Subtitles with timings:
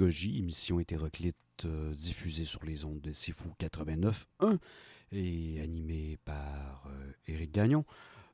[0.00, 4.58] Émission hétéroclite euh, diffusée sur les ondes de Sifu 89.1
[5.12, 6.88] et animée par
[7.28, 7.84] euh, Gagnon.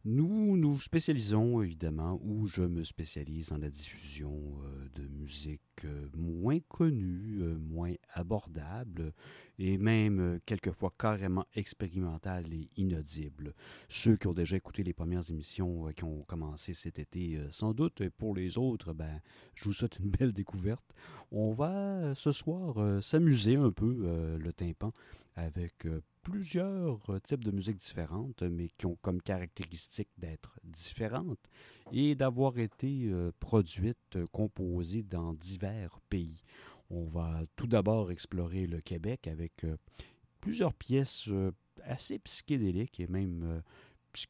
[0.04, 6.08] Nous nous spécialisons évidemment, ou je me spécialise dans la diffusion euh, de musique euh,
[6.14, 9.12] moins connue, moins abordable
[9.58, 13.54] et même euh, quelquefois carrément expérimentale et inaudible.
[13.88, 17.48] Ceux qui ont déjà écouté les premières émissions euh, qui ont commencé cet été, euh,
[17.50, 19.20] sans doute, et pour les autres, ben,
[19.54, 20.84] je vous souhaite une belle découverte.
[21.32, 24.88] On va ce soir s'amuser un peu le tympan
[25.36, 25.86] avec
[26.22, 31.50] plusieurs types de musiques différentes, mais qui ont comme caractéristique d'être différentes
[31.92, 36.42] et d'avoir été produites, composées dans divers pays.
[36.90, 39.76] On va tout d'abord explorer le Québec avec euh,
[40.40, 41.52] plusieurs pièces euh,
[41.84, 43.60] assez psychédéliques et même euh,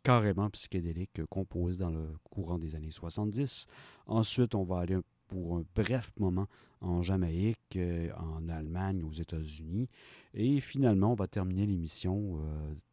[0.03, 3.67] carrément psychédéliques composées dans le courant des années 70.
[4.07, 6.49] Ensuite, on va aller pour un bref moment
[6.81, 7.79] en Jamaïque,
[8.17, 9.89] en Allemagne, aux États-Unis.
[10.33, 12.41] Et finalement, on va terminer l'émission,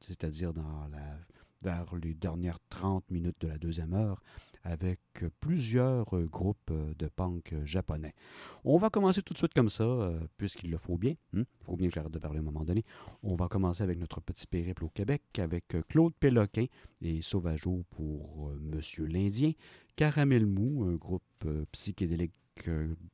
[0.02, 0.52] c'est-à-dire
[1.64, 4.22] vers les dernières 30 minutes de la deuxième heure,
[4.66, 5.00] avec
[5.40, 8.14] plusieurs groupes de punk japonais.
[8.64, 11.14] On va commencer tout de suite comme ça, euh, puisqu'il le faut bien.
[11.36, 11.44] hein?
[11.62, 12.84] Il faut bien que j'arrête de parler à un moment donné.
[13.22, 16.66] On va commencer avec notre petit périple au Québec, avec euh, Claude Péloquin
[17.02, 19.52] et Sauvageau pour euh, Monsieur l'Indien,
[19.96, 21.22] Caramel Mou, un groupe
[21.72, 22.34] psychédélique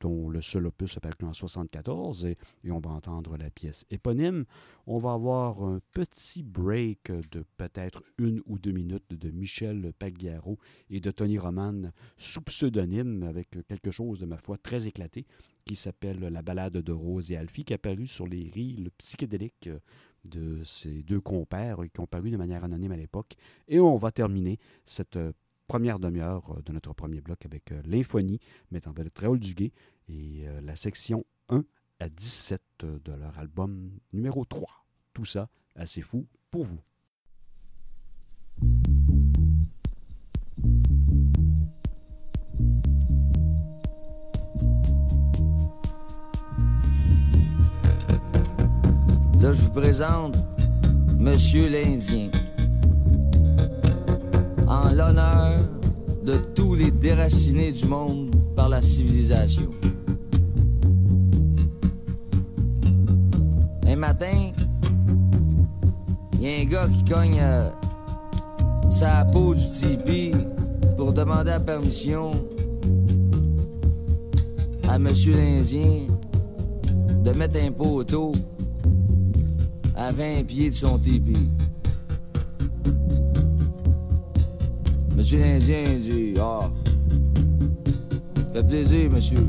[0.00, 2.36] dont le seul opus s'appelle en 74 et,
[2.70, 4.44] on va entendre la pièce éponyme.
[4.86, 10.58] On va avoir un petit break de peut-être une ou deux minutes de Michel Pagliaro
[10.90, 15.26] et de Tony Roman sous pseudonyme avec quelque chose de ma foi très éclaté
[15.64, 19.68] qui s'appelle La balade de Rose et Alfie qui est apparu sur les reels psychédéliques
[19.68, 19.78] euh,
[20.24, 23.34] de ces deux compères euh, qui ont paru de manière anonyme à l'époque.
[23.68, 25.32] Et on va terminer cette euh,
[25.66, 28.40] première demi-heure euh, de notre premier bloc avec euh, l'infonie
[28.70, 29.72] mettant en vedette Raoul Duguay
[30.08, 31.64] et euh, la section 1
[32.00, 34.68] à 17 euh, de leur album numéro 3.
[35.12, 36.80] Tout ça assez fou pour vous.
[49.40, 50.36] Là, je vous présente
[51.18, 52.30] Monsieur l'Indien.
[54.94, 55.58] L'honneur
[56.22, 59.70] de tous les déracinés du monde par la civilisation.
[63.86, 64.52] Un matin,
[66.34, 67.70] il y a un gars qui cogne euh,
[68.90, 70.32] sa peau du tipi
[70.98, 72.30] pour demander la permission
[74.88, 76.08] à Monsieur l'Indien
[77.24, 78.32] de mettre un poteau
[79.96, 81.48] à 20 pieds de son tipi.
[85.22, 86.68] Monsieur l'Indien dit Ah,
[88.52, 89.46] fait plaisir, monsieur.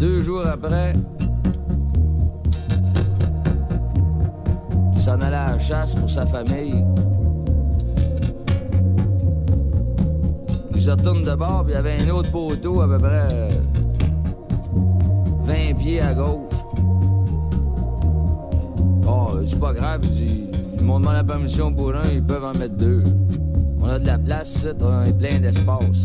[0.00, 0.94] Deux jours après,
[4.94, 6.82] il s'en allait à la chasse pour sa famille.
[10.86, 13.50] Se retourne de bord, puis il y avait un autre poteau à peu près euh,
[15.42, 16.54] 20 pieds à gauche.
[19.04, 22.44] Oh, c'est pas grave, il dit, ils m'ont demandé la permission pour un, ils peuvent
[22.44, 23.02] en mettre deux.
[23.80, 26.04] On a de la place, on est plein d'espace.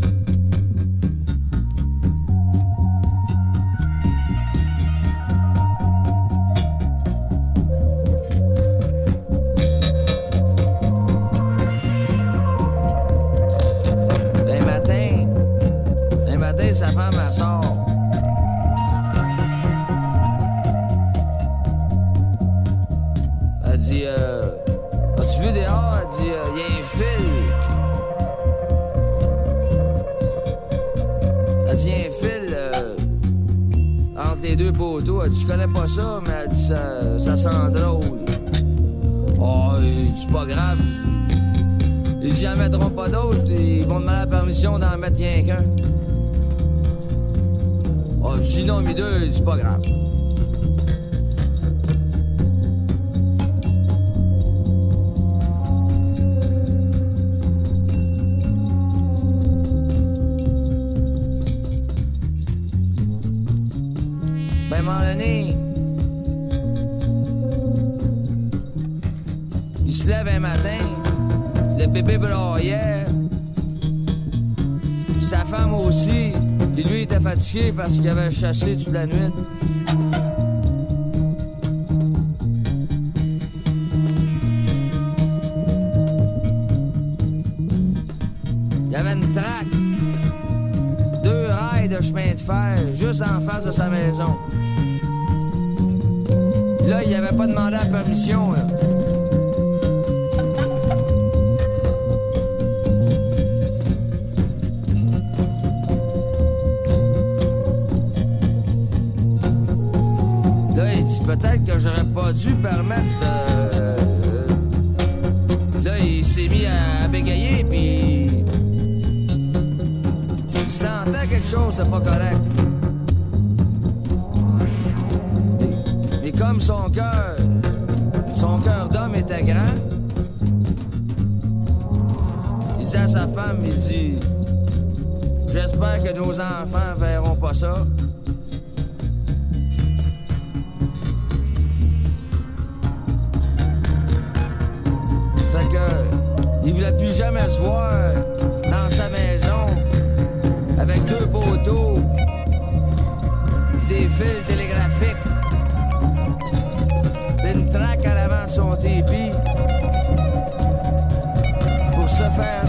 [78.42, 79.21] Chassé toute la nuit?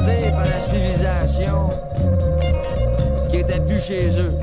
[0.05, 1.69] par la civilisation
[3.29, 4.33] qui était plus chez eux.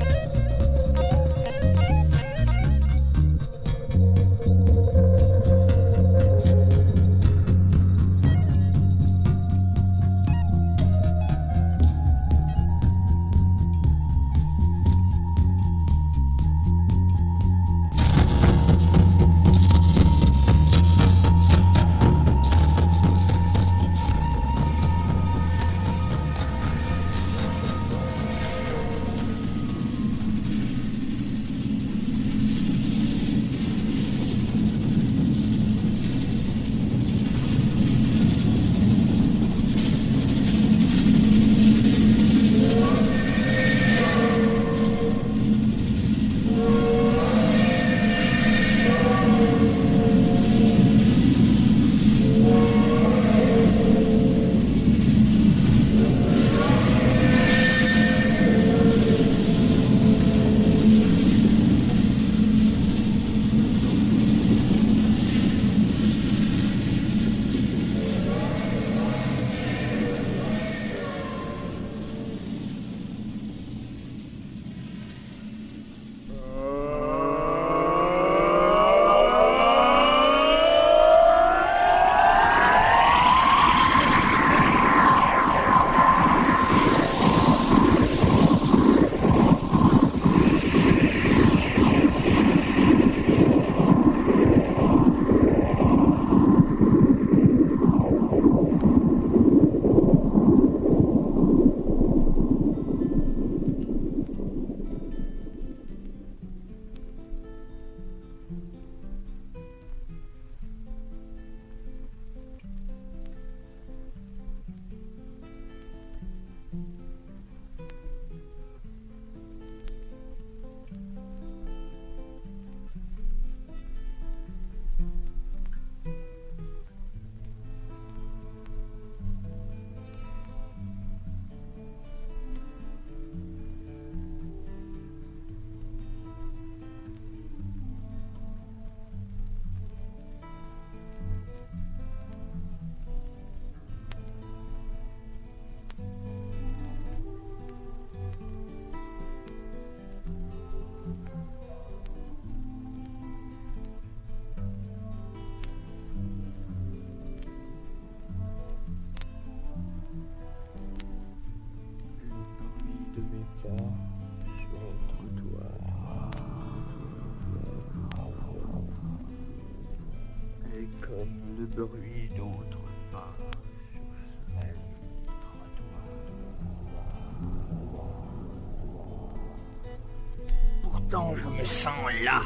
[182.23, 182.41] là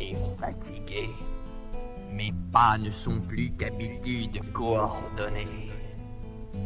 [0.00, 1.10] et fatigués.
[2.12, 5.70] Mes pas ne sont plus qu'habitudes coordonnées.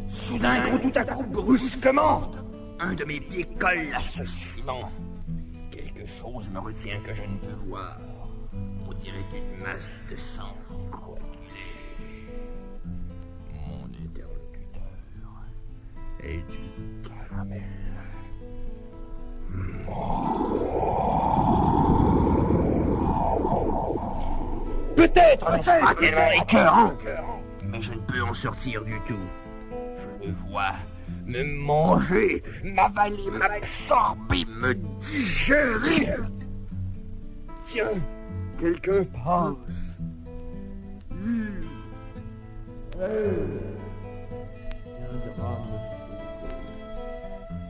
[0.08, 2.30] Soudain, tout à coup, brusquement,
[2.78, 4.90] un de mes pieds colle à ce ciment.
[5.70, 7.98] Quelque chose me retient que je ne peux voir.
[8.86, 10.56] On dirait une masse de sang
[10.90, 12.30] coagulée.
[13.54, 14.82] Mon interlocuteur
[16.22, 17.79] est du caramel.
[25.00, 25.94] Peut-être ah,
[26.52, 26.94] hein.
[27.64, 29.14] Mais je ne peux en sortir du tout.
[30.20, 30.74] Je le vois
[31.24, 36.16] me manger, m'avaler, m'absorber, me digérer.
[37.64, 37.86] Tiens,
[38.58, 39.96] quelqu'un passe.
[41.10, 41.62] Mmh.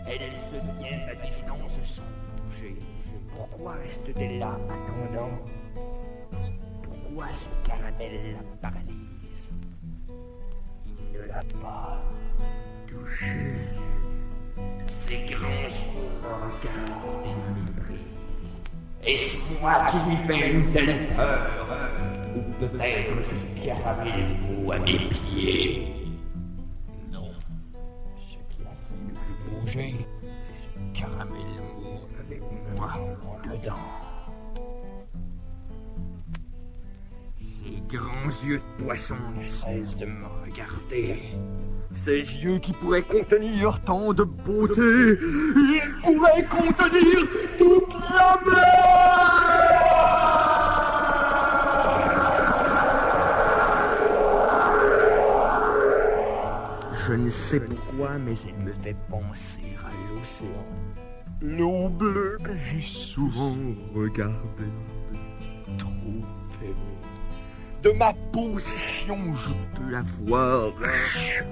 [0.08, 2.02] Elle, elle devient la distance sans
[2.42, 2.76] bouger.
[3.36, 5.38] Pourquoi reste-t-elle là, attendant?
[7.28, 9.50] Ce caramel la paralyse
[10.86, 12.02] Il ne l'a pas
[12.86, 13.34] touché.
[15.06, 17.26] Ses grands yeux regardent
[19.02, 19.12] et.
[19.12, 21.66] Est-ce moi qui lui fais une telle peur
[22.36, 24.36] Ou peut-être ce caramel
[24.72, 25.99] à mes pieds?
[38.44, 41.22] Yeux de poisson ne cessent de me regarder.
[41.92, 47.26] Ces yeux qui pourraient contenir tant de beauté, ils pourraient contenir
[47.58, 49.30] toute la mer
[57.10, 60.64] Je ne sais pourquoi, mais il me fait penser à l'océan.
[61.42, 63.56] L'eau bleue que j'ai souvent
[63.94, 64.70] regardée,
[65.76, 65.88] trop
[66.62, 66.99] aimée.
[67.82, 70.72] De ma position, je peux la voir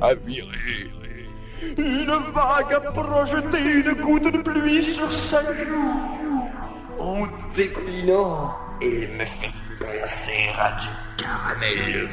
[0.01, 0.91] chavirer.
[1.77, 6.51] Une vague a projeté une goutte de pluie sur sa joue.
[6.99, 12.09] En déclinant, il me fait penser à du caramel.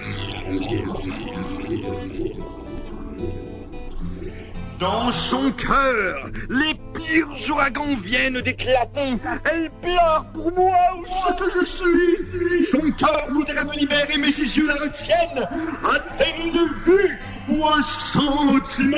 [4.79, 9.17] Dans son cœur, les pires ouragans viennent d'éclater.
[9.51, 12.63] Elle pleure pour moi ou ce que je suis.
[12.63, 15.47] Son cœur voudrait me libérer, mais ses yeux la retiennent.
[15.83, 18.97] A-t-elle une vue ou un sentiment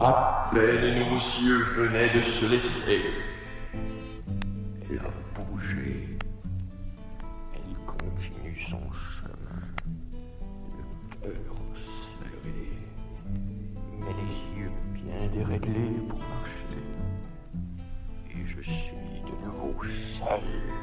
[0.00, 3.02] À peine nos yeux venaient de se laisser.
[15.34, 16.78] Bien déréglés pour marcher.
[18.30, 19.74] Et je suis de nouveau
[20.18, 20.73] seul.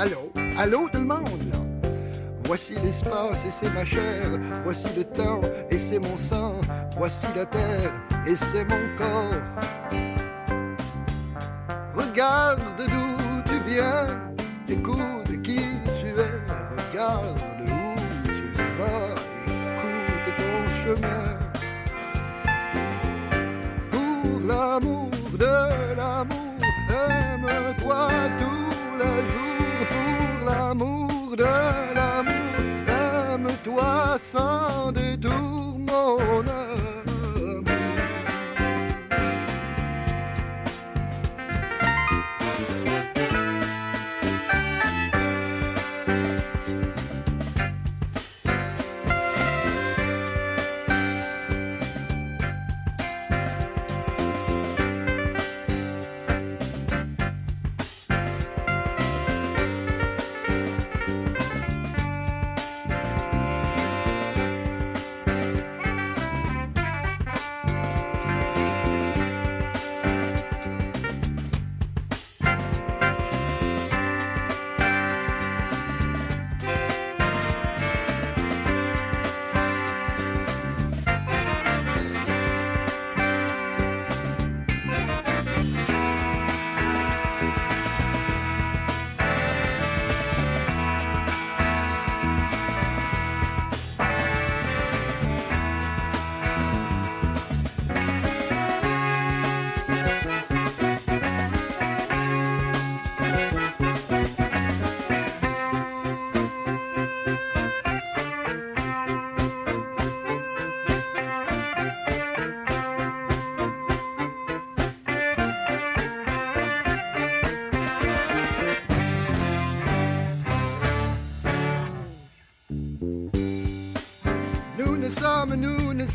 [0.00, 1.52] Allô, allô, tout le monde.
[2.46, 4.30] Voici l'espace et c'est ma chair,
[4.64, 6.54] voici le temps et c'est mon sang,
[6.96, 7.92] voici la terre
[8.26, 9.29] et c'est mon corps.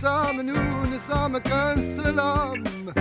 [0.06, 2.94] Sommes, nous ne sommes qu'un seul homme.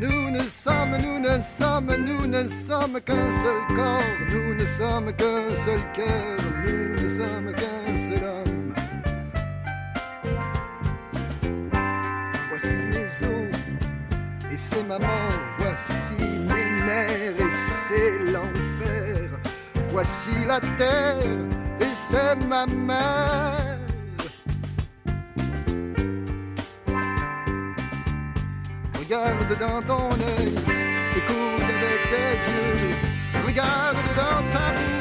[0.00, 4.14] Nous ne sommes, nous ne sommes, nous ne sommes qu'un seul corps.
[4.32, 6.38] Nous ne sommes qu'un seul cœur.
[6.64, 8.72] Nous ne sommes qu'un seul homme.
[12.48, 13.56] Voici mes os
[14.52, 15.40] et c'est ma mort.
[15.58, 16.18] Voici
[16.48, 19.28] mes nerfs et c'est l'enfer.
[19.92, 21.30] Voici la terre
[21.80, 23.75] et c'est ma mère.
[29.08, 30.52] Regarde dans ton œil,
[31.16, 32.96] écoute avec tes yeux.
[33.46, 34.95] Regarde dans ta bouche,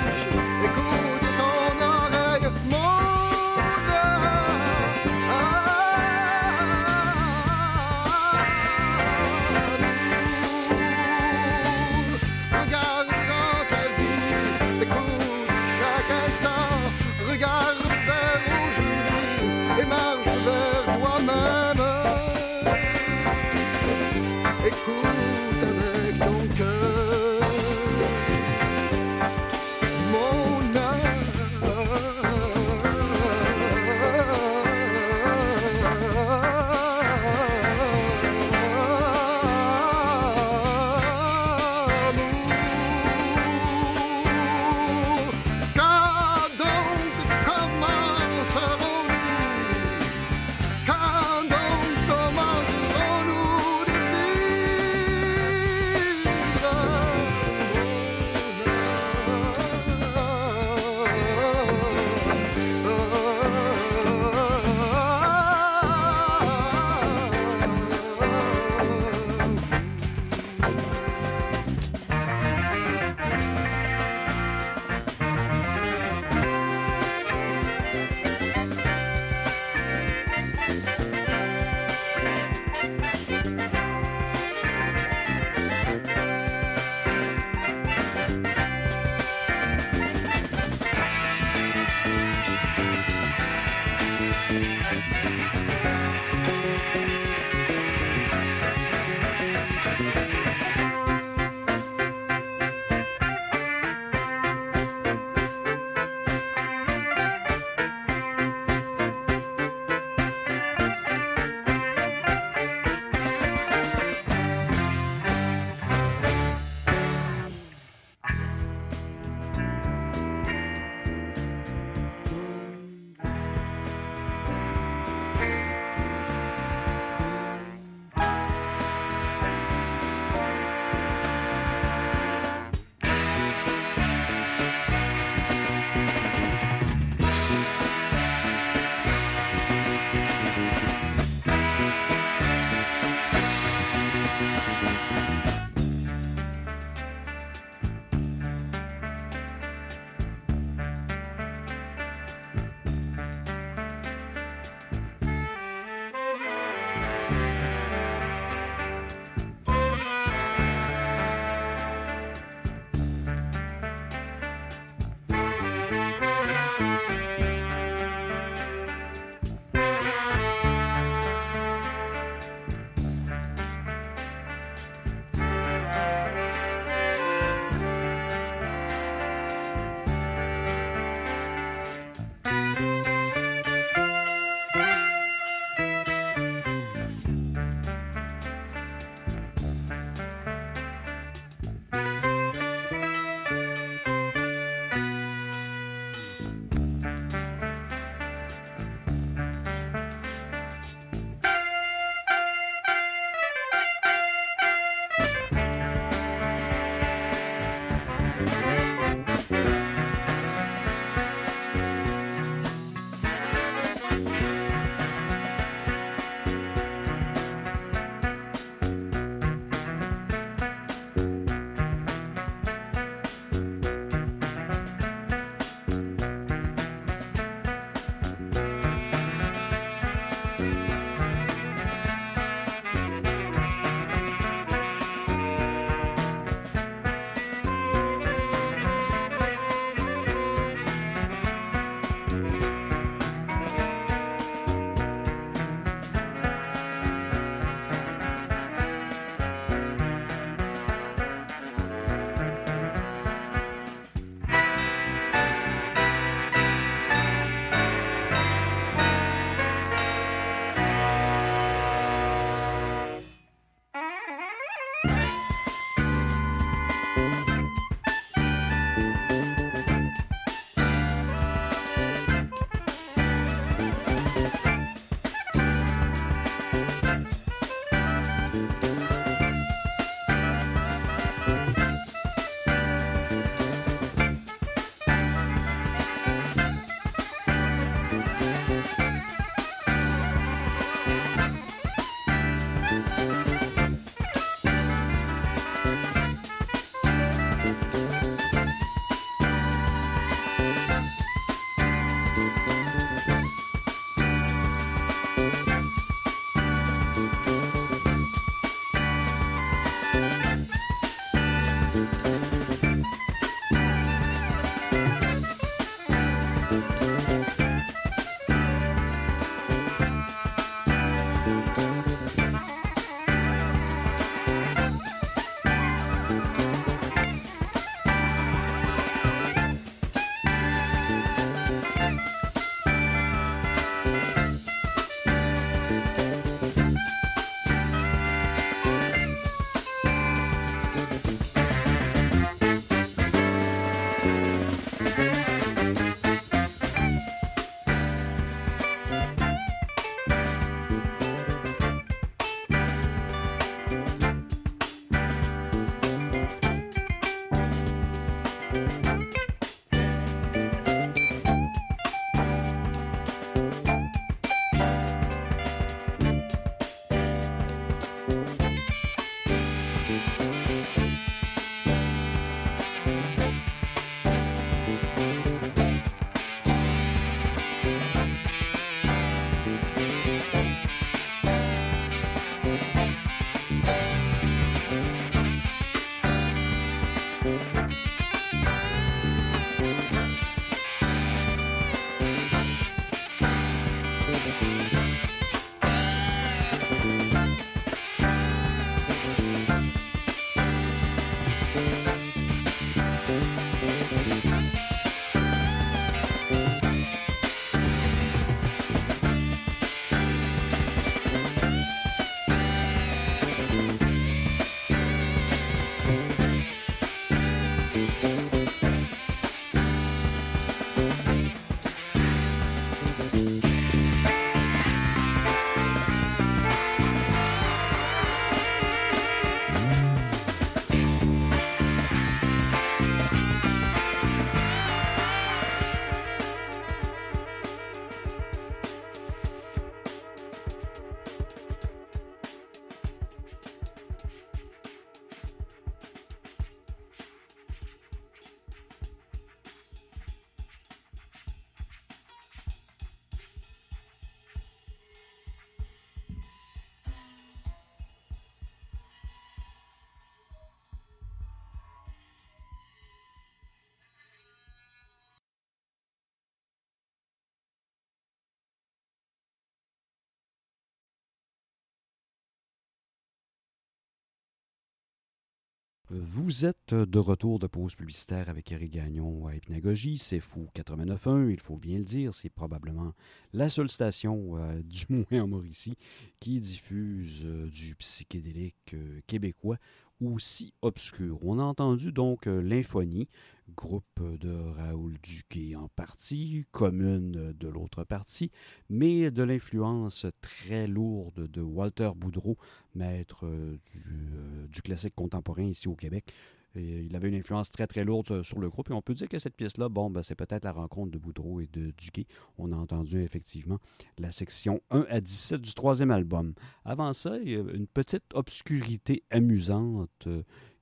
[476.12, 480.20] Vous êtes de retour de pause publicitaire avec Eric Gagnon à Hypnagogie.
[480.20, 482.32] C'est fou 89.1, il faut bien le dire.
[482.32, 483.14] C'est probablement
[483.54, 485.98] la seule station, euh, du moins en Mauricie,
[486.40, 489.78] qui diffuse euh, du psychédélique euh, québécois
[490.22, 491.40] aussi obscur.
[491.42, 493.28] On a entendu donc l'Infonie,
[493.76, 498.52] groupe de Raoul Duquet en partie, commune de l'autre partie,
[498.90, 502.58] mais de l'influence très lourde de Walter Boudreau,
[502.94, 506.34] maître euh, euh, du, classique contemporain ici au Québec.
[506.76, 509.30] il avait une influence très très lourde euh, sur le groupe et on peut dire
[509.30, 512.28] que cette pièce-là, bon, ben, c'est peut-être la rencontre de Boudreau et de Duquet.
[512.58, 513.80] On a entendu effectivement
[514.18, 516.54] la section 1 à 17 du troisième album.
[516.84, 520.28] Avant ça, il y a une petite obscurité amusante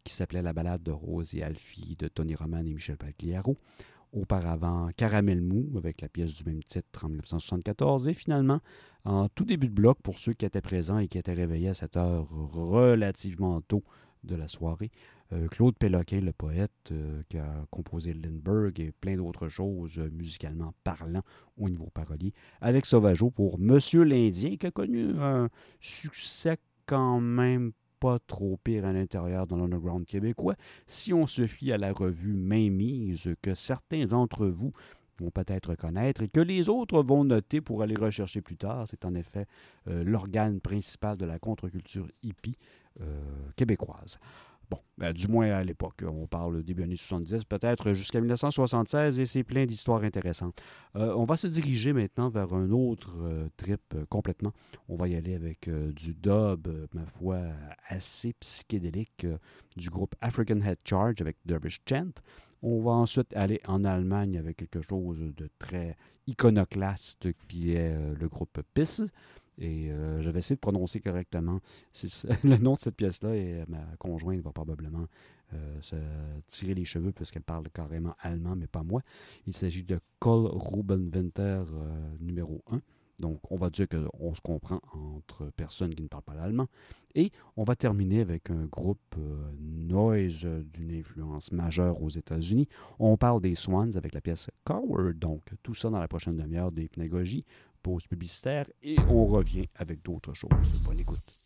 [0.04, 3.56] qui s'appelait La balade de Rose et Alfie de Tony Roman et Michel Pagliaro.
[4.12, 8.08] Auparavant, Caramel Mou avec la pièce du même titre en 1974.
[8.08, 8.60] Et finalement,
[9.06, 11.74] en tout début de bloc, pour ceux qui étaient présents et qui étaient réveillés à
[11.74, 13.84] cette heure relativement tôt
[14.24, 14.92] de la soirée,
[15.34, 20.10] euh, Claude Péloquin, le poète euh, qui a composé Lindbergh et plein d'autres choses euh,
[20.12, 21.24] musicalement parlant
[21.58, 27.72] au niveau parolier, avec Sauvageau pour Monsieur l'Indien, qui a connu un succès quand même
[28.04, 30.56] pas trop pire à l'intérieur dans l'underground québécois
[30.88, 34.72] si on se fie à la revue Mainmise que certains d'entre vous
[35.20, 38.90] vont peut-être connaître et que les autres vont noter pour aller rechercher plus tard.
[38.90, 39.46] C'est en effet
[39.88, 42.58] euh, l'organe principal de la contre-culture hippie
[43.00, 43.06] euh,
[43.56, 44.20] québécoise.
[44.74, 49.26] Bon, ben, du moins à l'époque, on parle début années 70, peut-être jusqu'à 1976, et
[49.28, 50.60] c'est plein d'histoires intéressantes.
[50.96, 54.52] Euh, on va se diriger maintenant vers un autre euh, trip euh, complètement.
[54.90, 57.38] On va y aller avec du dub, ma foi,
[57.88, 59.28] assez psychédélique,
[59.78, 62.14] du groupe African Head Charge avec Dervish Chant.
[62.64, 68.28] On va ensuite aller en Allemagne avec quelque chose de très iconoclaste qui est le
[68.28, 69.04] groupe PIS.
[69.60, 71.60] Et euh, je vais essayer de prononcer correctement
[72.44, 75.06] le nom de cette pièce-là et ma conjointe va probablement
[75.54, 75.96] euh, se
[76.48, 79.02] tirer les cheveux puisqu'elle parle carrément allemand, mais pas moi.
[79.46, 82.82] Il s'agit de Col Ruben Winter euh, numéro 1.
[83.20, 86.68] Donc, on va dire qu'on se comprend entre personnes qui ne parlent pas l'allemand.
[87.14, 89.16] Et on va terminer avec un groupe
[89.60, 92.68] noise d'une influence majeure aux États-Unis.
[92.98, 95.14] On parle des Swans avec la pièce Coward.
[95.14, 97.44] Donc, tout ça dans la prochaine demi-heure d'hypnagogie
[97.84, 100.50] pause publicitaire et on revient avec d'autres choses.
[100.86, 101.43] Bonne écoute.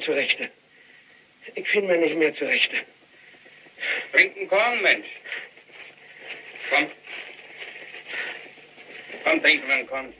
[0.00, 0.38] mehr zurecht.
[1.54, 2.70] Ich finde mir nicht mehr zurecht.
[4.12, 5.06] Bringt ein Korn, Mensch.
[6.70, 6.90] Komm.
[9.24, 10.14] Komm, trinken wir einen Korn.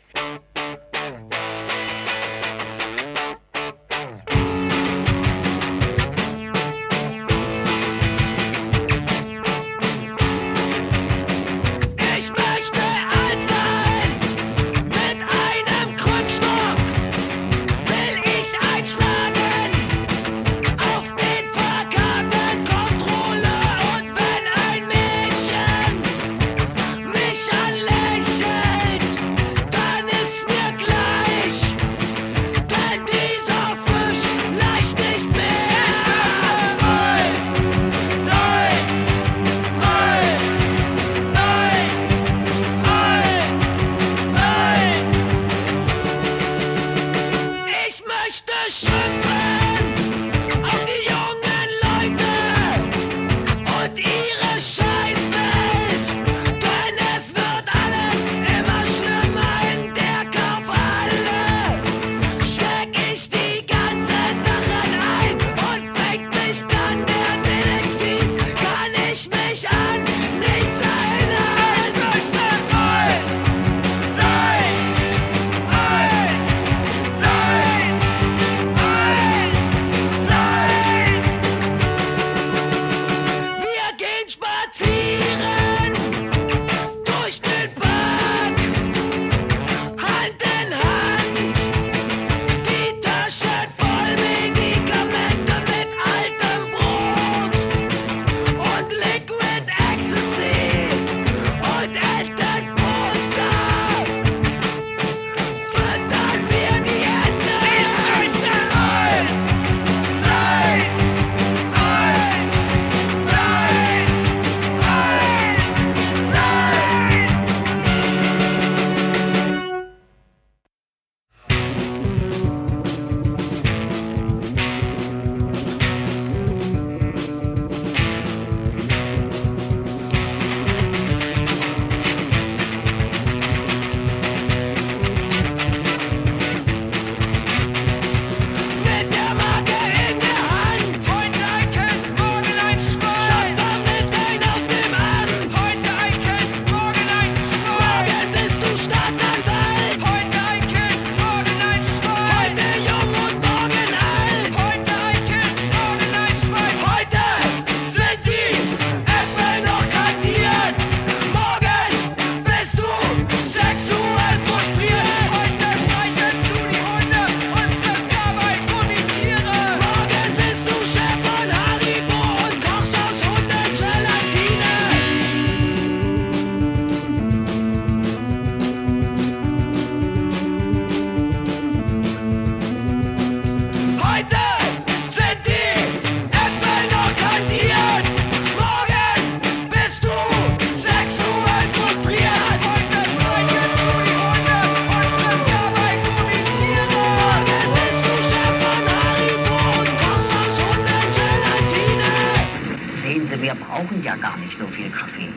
[204.41, 205.29] nicht so viel Kaffee.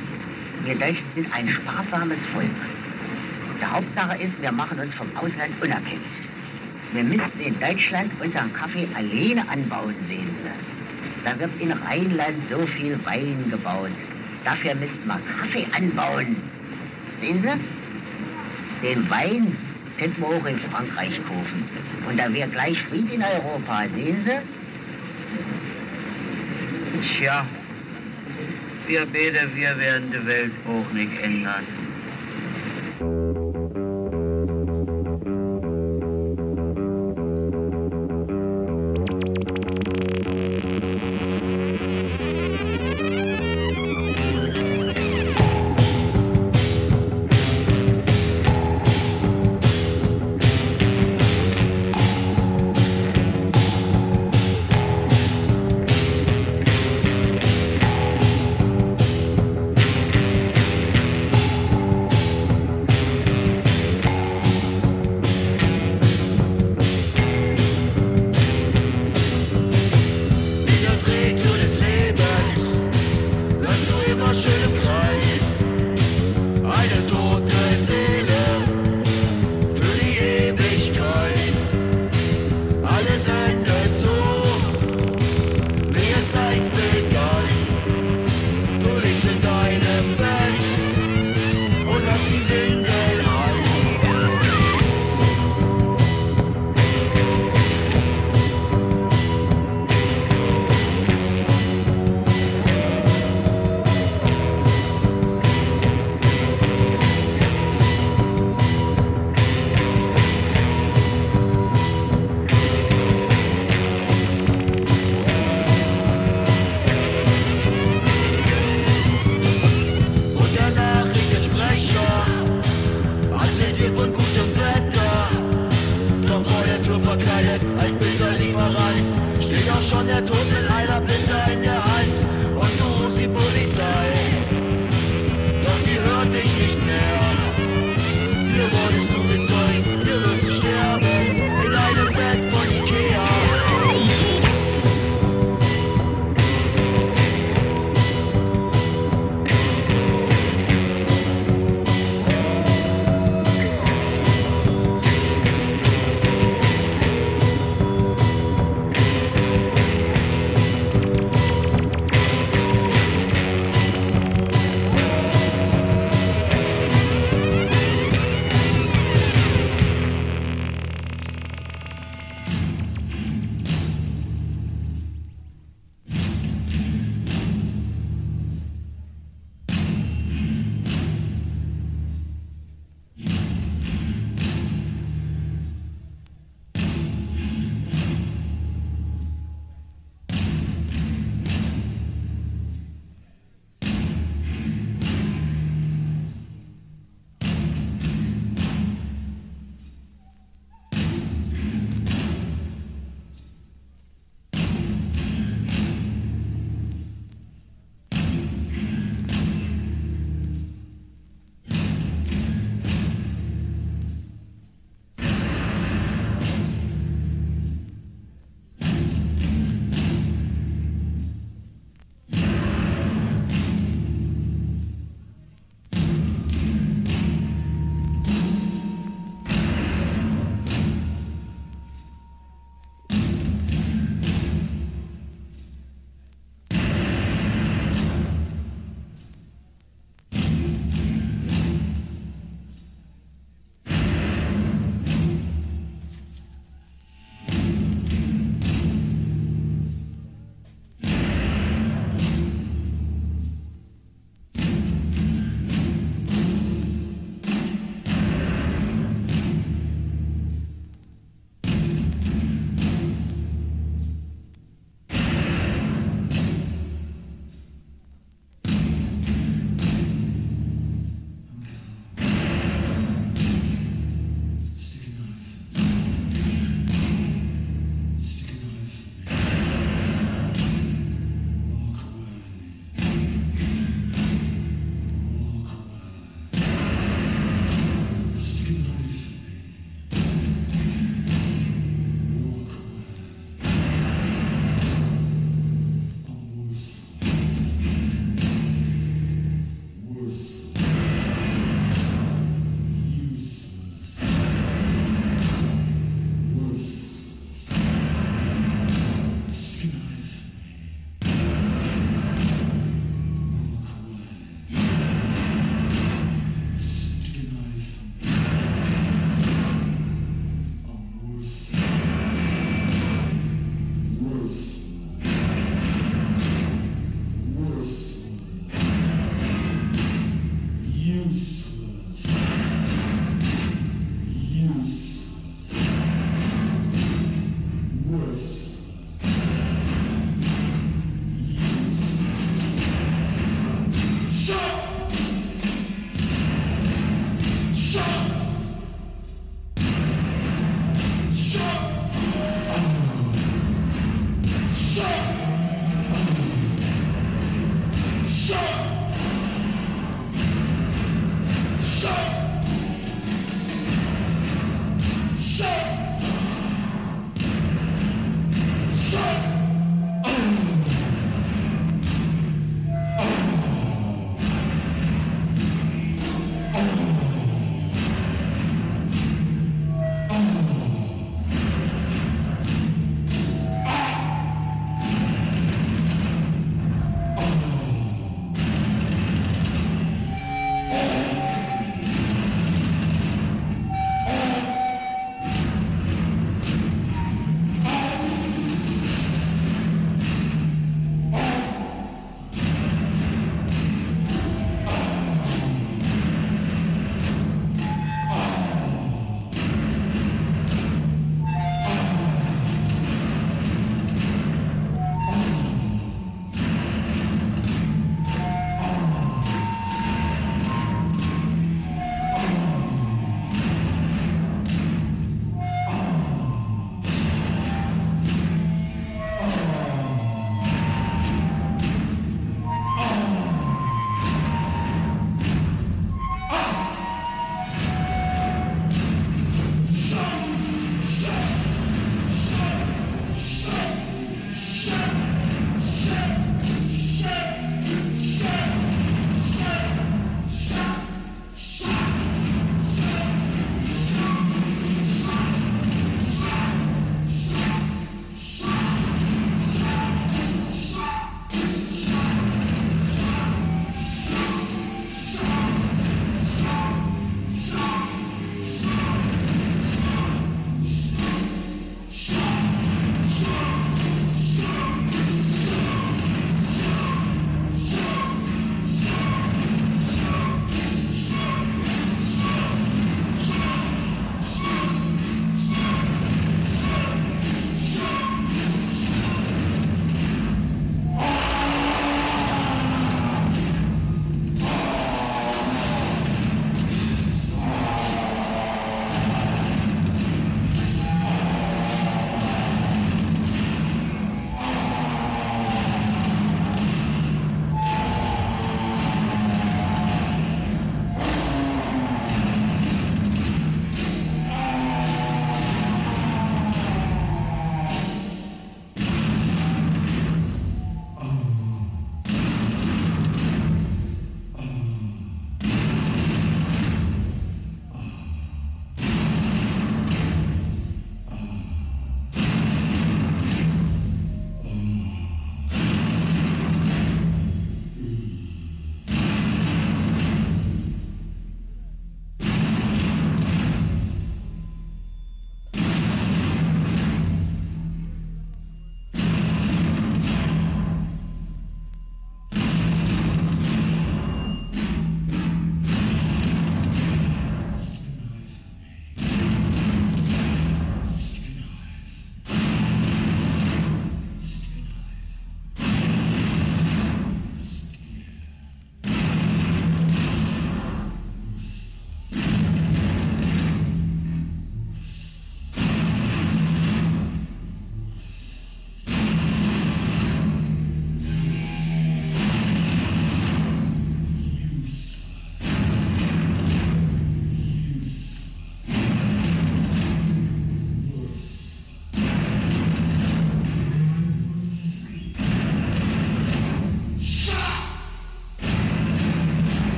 [0.63, 2.47] Wir Deutschen sind ein sparsames Volk.
[3.59, 6.01] Die Hauptsache ist, wir machen uns vom Ausland unabhängig.
[6.93, 10.29] Wir müssen in Deutschland unseren Kaffee alleine anbauen sehen.
[10.43, 10.49] Sie.
[11.25, 13.89] Da wird in Rheinland so viel Wein gebaut.
[14.43, 16.35] Dafür müssten wir Kaffee anbauen.
[17.21, 18.87] Sehen Sie?
[18.87, 19.55] Den Wein
[19.97, 21.63] könnten wir auch in Frankreich kaufen.
[22.07, 23.83] Und da wäre gleich Frieden in Europa.
[23.95, 24.37] Sehen Sie?
[27.17, 27.45] Tja
[28.87, 31.82] wir beide, wir werden die Welt auch nicht ändern.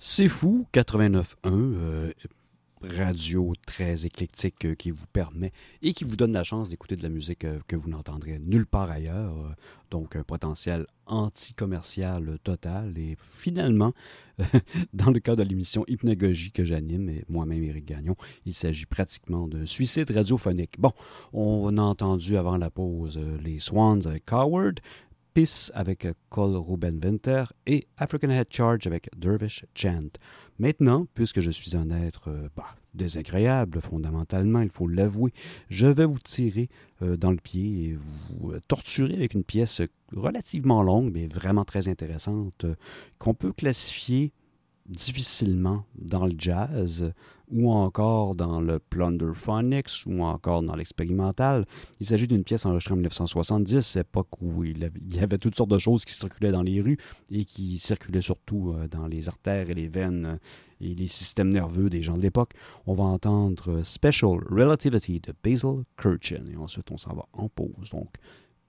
[0.00, 2.12] C'est fou, 89.1, euh,
[2.82, 7.02] radio très éclectique euh, qui vous permet et qui vous donne la chance d'écouter de
[7.02, 9.36] la musique euh, que vous n'entendrez nulle part ailleurs.
[9.38, 9.52] euh,
[9.90, 12.98] donc un potentiel anti-commercial total.
[12.98, 13.94] Et finalement,
[14.92, 19.48] dans le cas de l'émission Hypnagogie que j'anime, et moi-même Éric Gagnon, il s'agit pratiquement
[19.48, 20.78] d'un suicide radiophonique.
[20.78, 20.92] Bon,
[21.32, 24.74] on a entendu avant la pause les Swans avec Coward,
[25.72, 30.08] Avec euh, Cole Ruben Winter et African Head Charge avec Dervish Chant.
[30.58, 35.32] Maintenant, puisque je suis un être euh, bah, désagréable fondamentalement, il faut l'avouer,
[35.70, 36.68] je vais vous tirer
[37.02, 39.80] euh, dans le pied et vous torturer avec une pièce
[40.12, 42.66] relativement longue, mais vraiment très intéressante,
[43.20, 44.32] qu'on peut classifier
[44.88, 47.12] difficilement dans le jazz
[47.50, 51.66] ou encore dans le Plunderphonics ou encore dans l'expérimental.
[52.00, 55.78] Il s'agit d'une pièce enregistrée en 1970, époque où il y avait toutes sortes de
[55.78, 56.98] choses qui circulaient dans les rues
[57.30, 60.36] et qui circulaient surtout euh, dans les artères et les veines euh,
[60.80, 62.52] et les systèmes nerveux des gens de l'époque.
[62.86, 67.48] On va entendre euh, Special Relativity de Basil Kirchen et ensuite on s'en va en
[67.48, 67.90] pause.
[67.92, 68.08] Donc,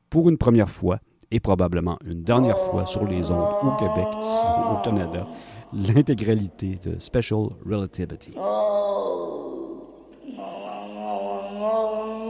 [0.10, 1.00] pour une première fois
[1.32, 5.28] et probablement une dernière fois sur les ondes au Québec, au Canada,
[5.74, 8.34] l'intégralité de Special Relativity.
[11.60, 12.29] Thank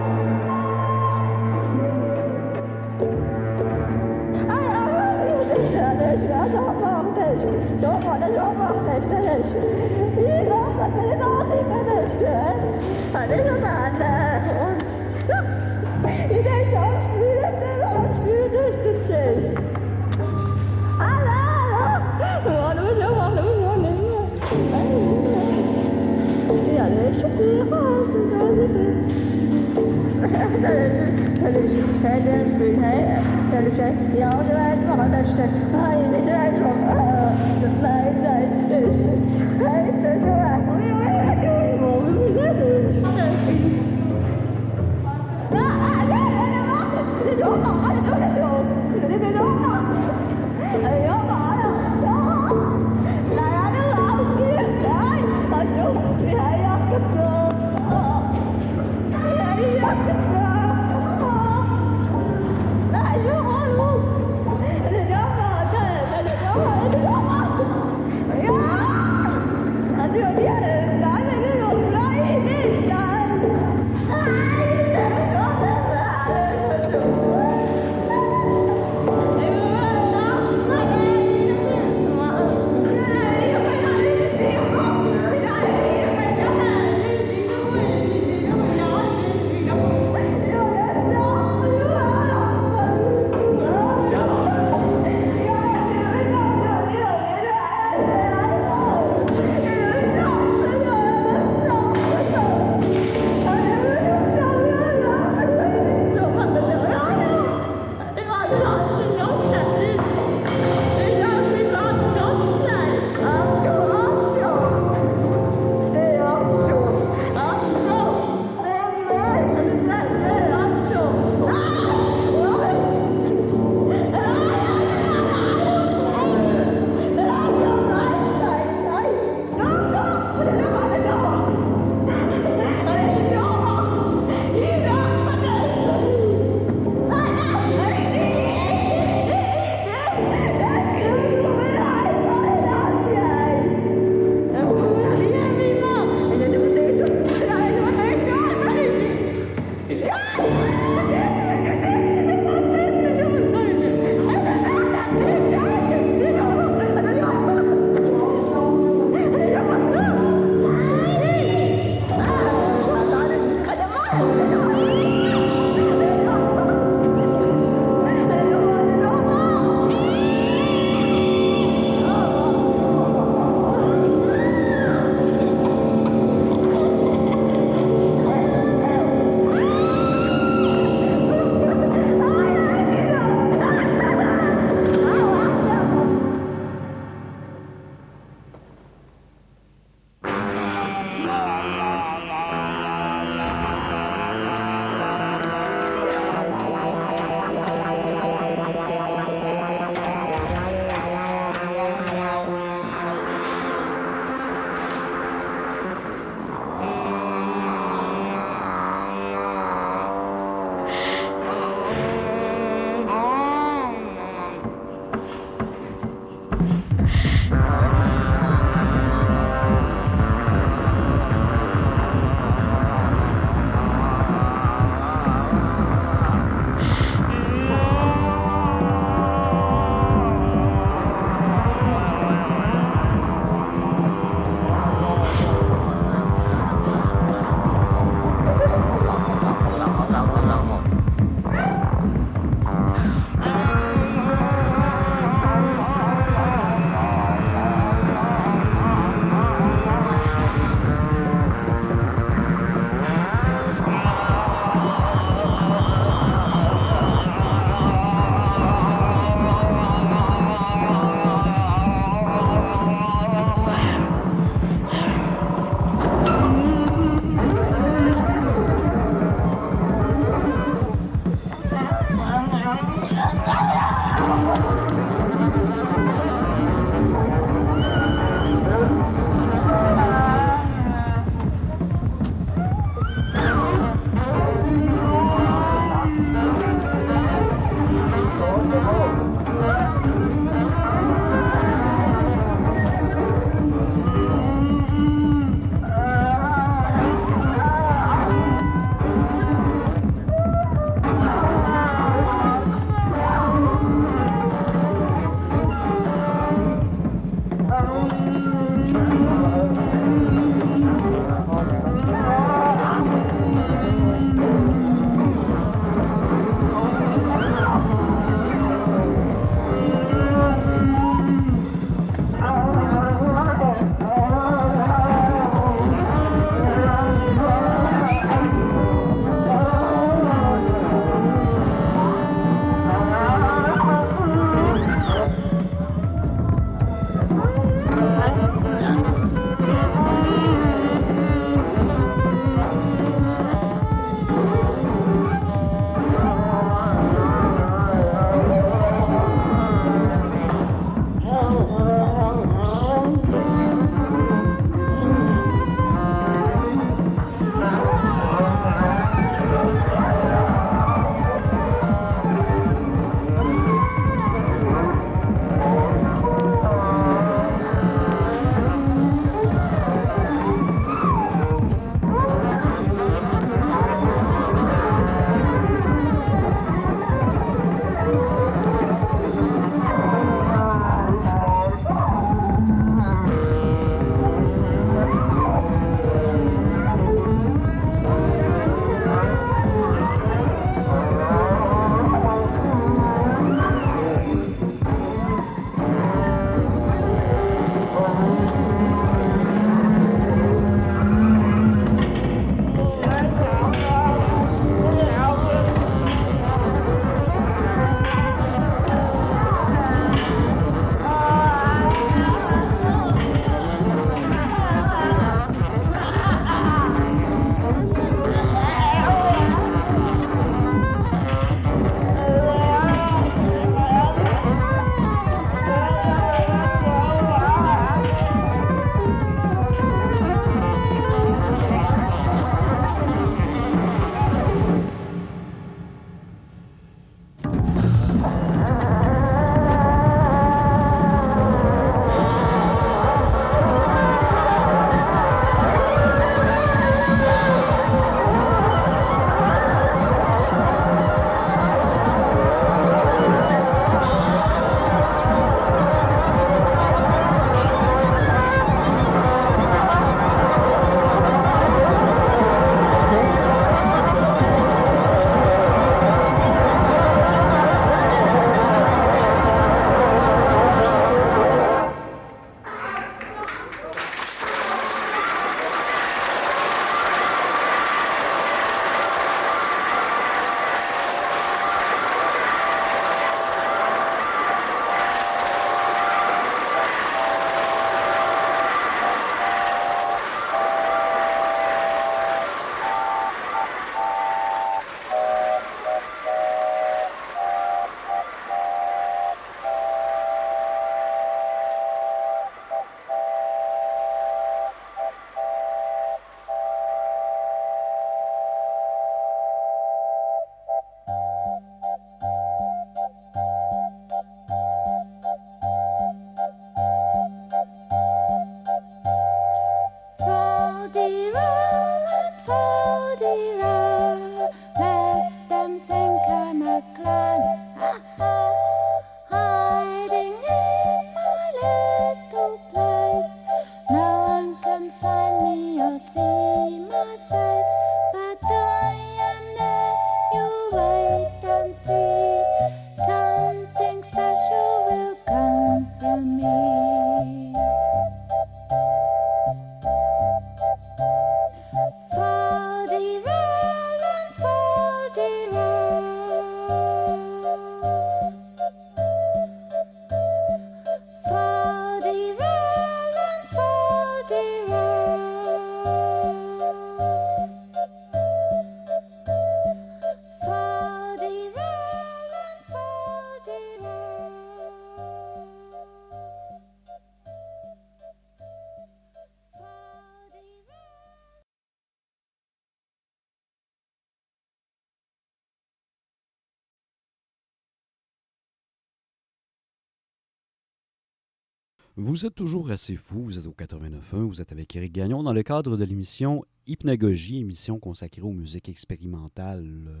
[592.14, 595.32] Vous êtes toujours assez fou, vous êtes au 89.1, vous êtes avec Éric Gagnon dans
[595.32, 600.00] le cadre de l'émission Hypnagogie, émission consacrée aux musiques expérimentales euh,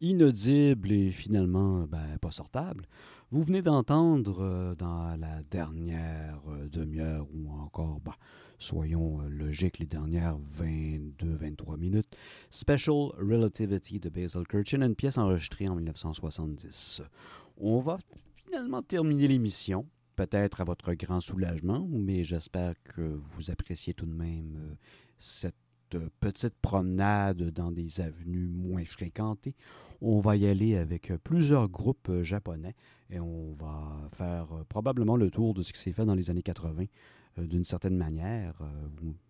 [0.00, 2.86] inaudibles et finalement ben, pas sortables.
[3.32, 8.14] Vous venez d'entendre euh, dans la dernière euh, demi-heure ou encore, ben,
[8.60, 12.16] soyons logiques, les dernières 22-23 minutes,
[12.50, 17.02] Special Relativity de Basil Kirchin, une pièce enregistrée en 1970.
[17.56, 17.98] On va
[18.44, 19.86] finalement terminer l'émission
[20.18, 24.74] peut-être à votre grand soulagement, mais j'espère que vous appréciez tout de même euh,
[25.20, 25.54] cette
[25.94, 29.54] euh, petite promenade dans des avenues moins fréquentées.
[30.00, 32.74] On va y aller avec plusieurs groupes euh, japonais
[33.10, 36.42] et on va faire probablement le tour de ce qui s'est fait dans les années
[36.42, 36.86] 80
[37.46, 38.60] d'une certaine manière,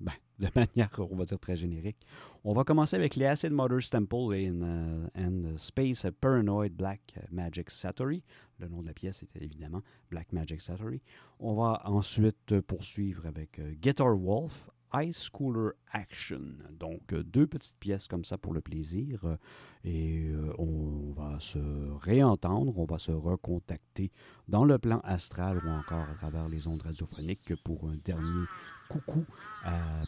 [0.01, 1.98] ben, de manière, on va dire, très générique.
[2.44, 8.22] On va commencer avec les Acid Mother's Temple and, and Space Paranoid Black Magic Satori.
[8.59, 11.02] Le nom de la pièce était évidemment Black Magic Satori.
[11.40, 16.40] On va ensuite poursuivre avec Guitar Wolf, Ice Cooler Action.
[16.78, 19.36] Donc, deux petites pièces comme ça pour le plaisir.
[19.85, 21.59] Et on va se
[22.01, 24.10] réentendre, on va se recontacter
[24.48, 28.44] dans le plan astral ou encore à travers les ondes radiophoniques pour un dernier
[28.89, 29.24] coucou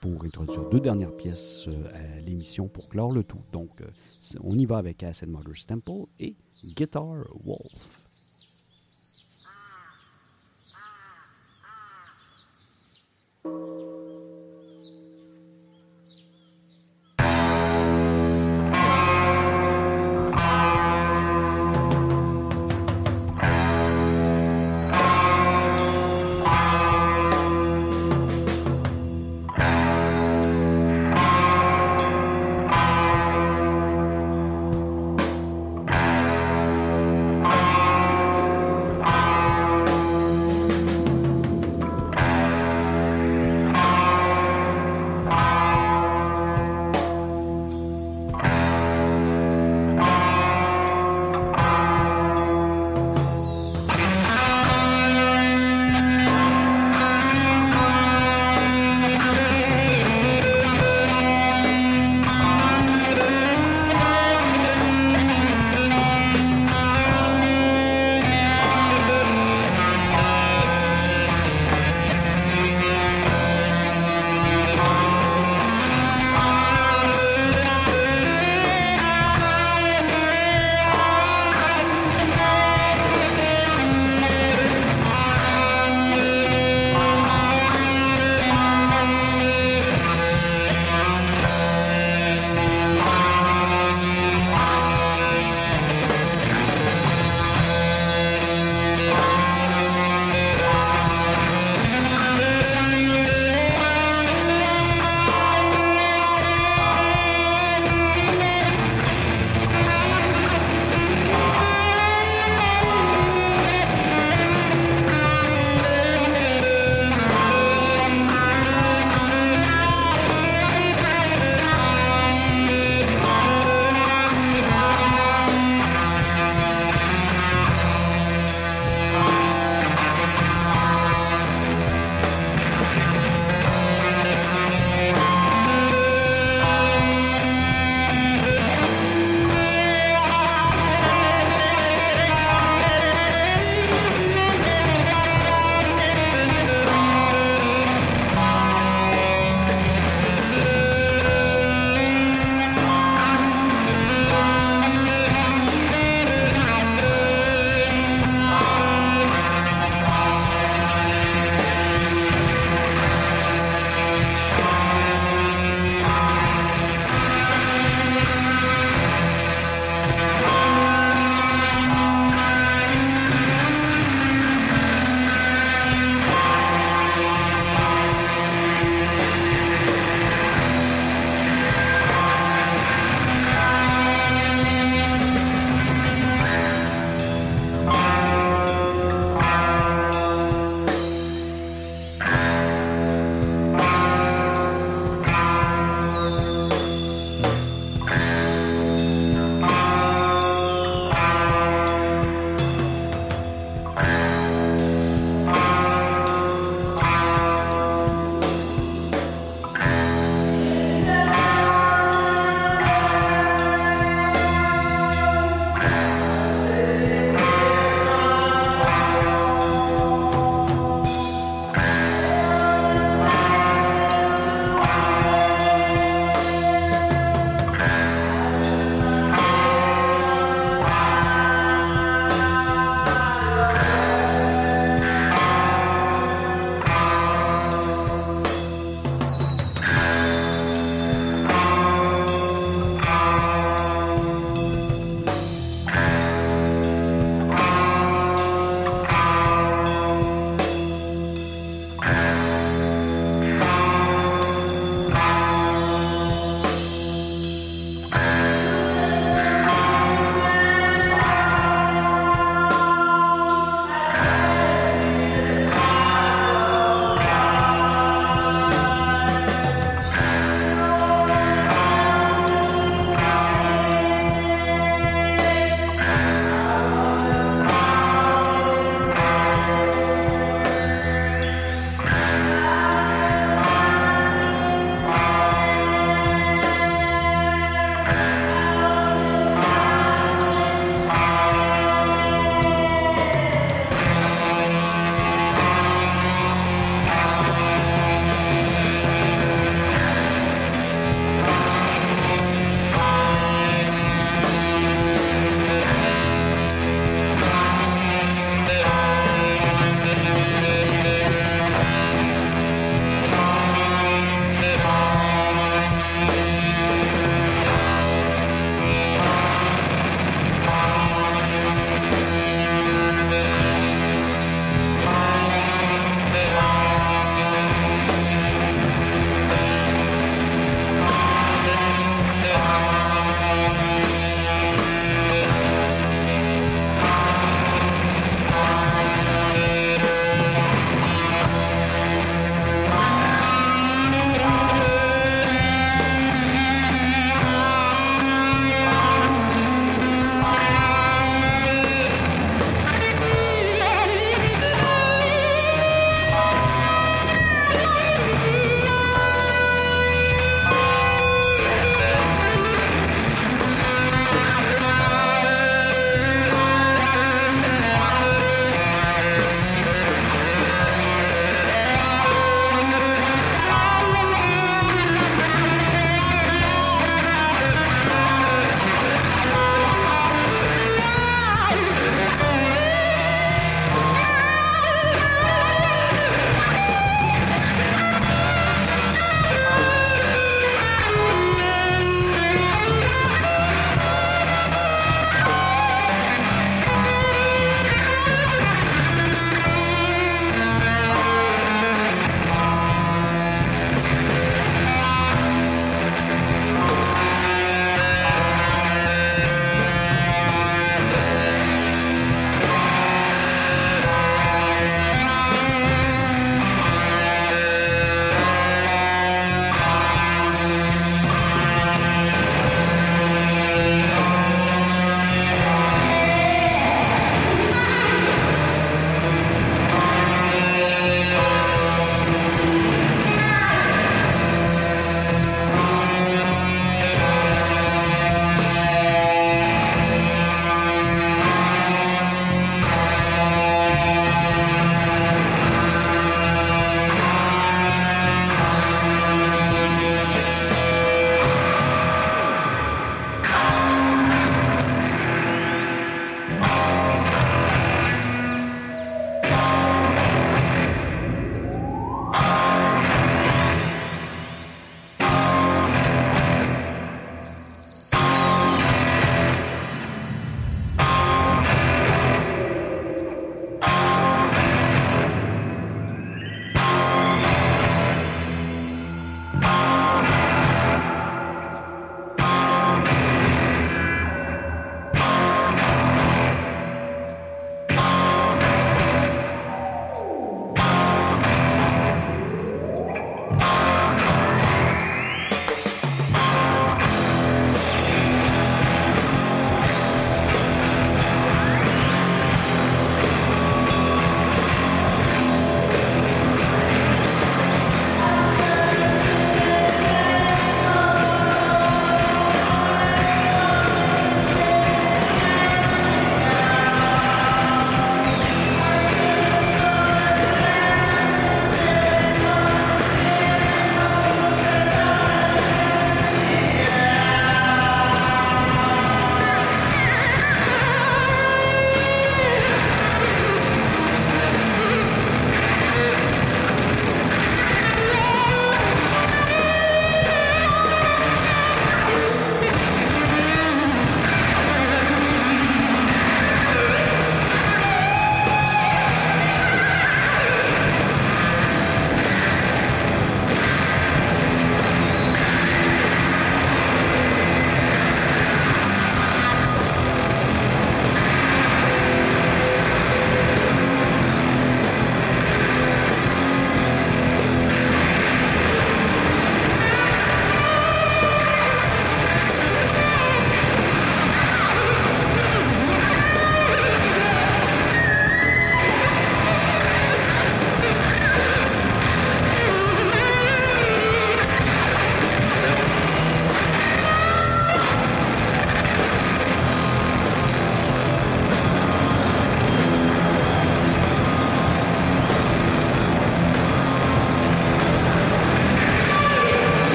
[0.00, 3.42] pour introduire deux dernières pièces à l'émission pour clore le tout.
[3.52, 3.82] Donc,
[4.40, 8.03] on y va avec Acid Mother's Temple et Guitar Wolf.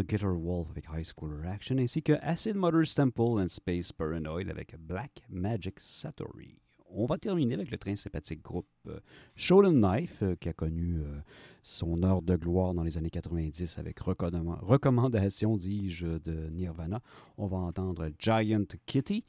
[0.00, 4.48] D'entendre Guitar Wolf avec High School Reaction ainsi que Acid Mother's Temple and Space Paranoid
[4.48, 6.56] avec Black Magic Satori.
[6.92, 8.98] On va terminer avec le très sympathique groupe euh,
[9.36, 11.20] Shonen Knife euh, qui a connu euh,
[11.62, 17.00] son heure de gloire dans les années 90 avec recommandation dis-je, de Nirvana.
[17.38, 19.22] On va entendre Giant Kitty.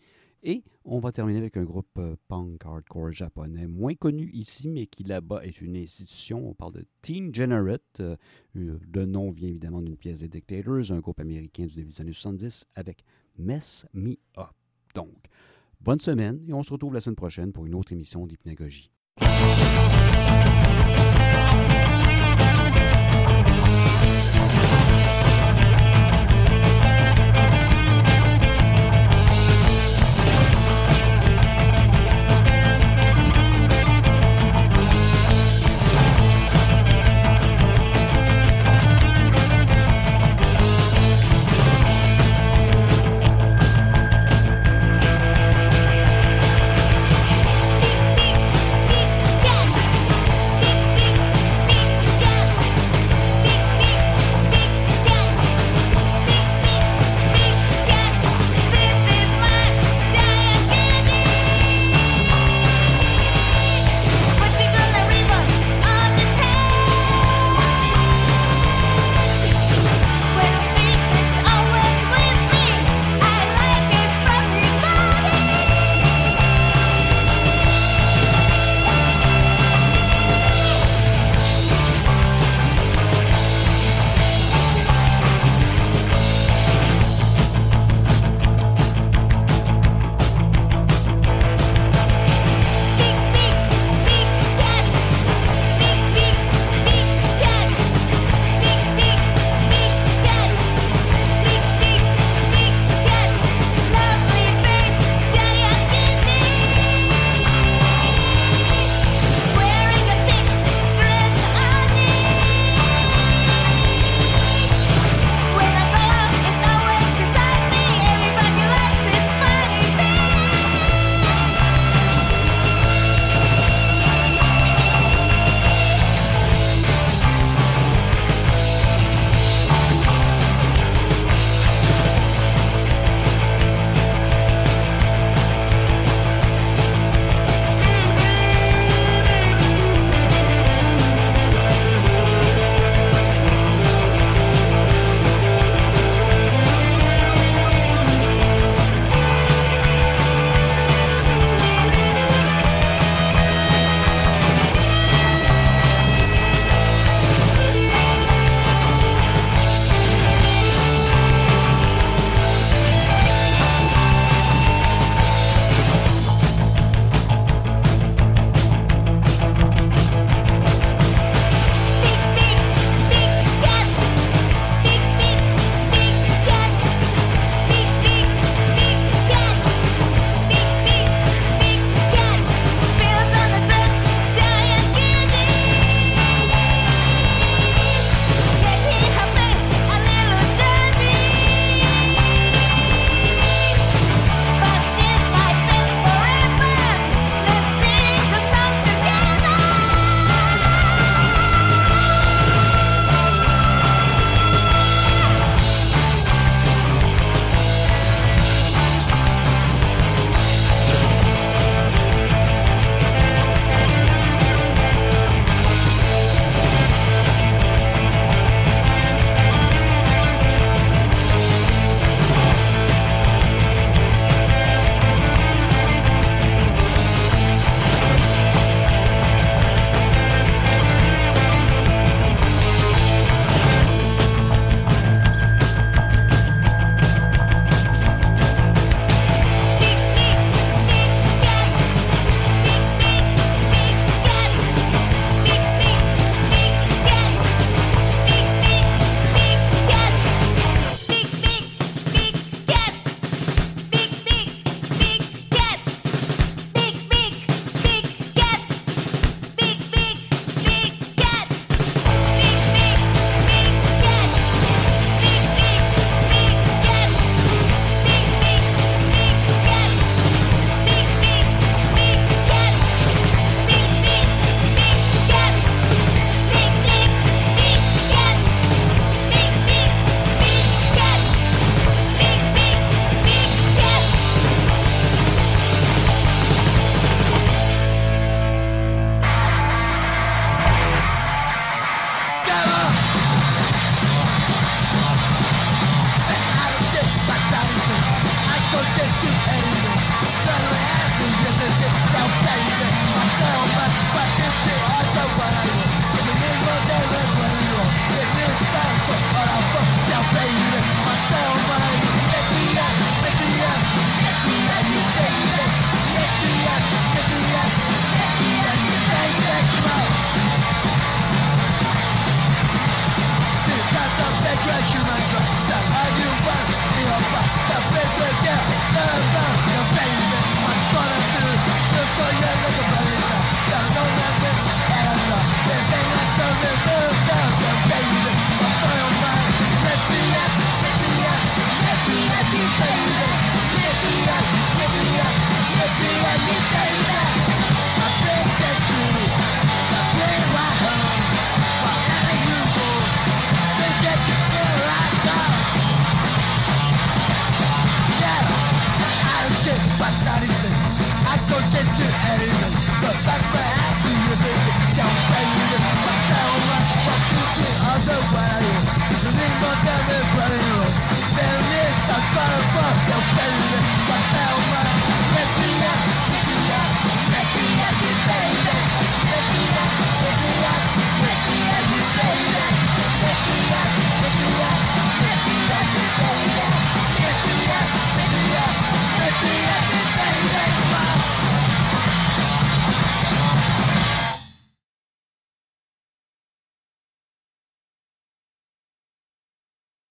[0.43, 4.87] Et on va terminer avec un groupe euh, punk hardcore japonais, moins connu ici, mais
[4.87, 6.49] qui là-bas est une institution.
[6.49, 7.99] On parle de Teen Generate.
[7.99, 8.15] Euh,
[8.55, 12.01] euh, le nom vient évidemment d'une pièce des Dictators, un groupe américain du début des
[12.01, 13.03] années 70 avec
[13.37, 14.49] Mess Me Up.
[14.95, 15.13] Donc,
[15.79, 18.91] bonne semaine et on se retrouve la semaine prochaine pour une autre émission d'hypnagogie.